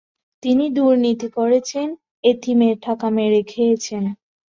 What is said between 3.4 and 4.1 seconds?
খেয়েছেন।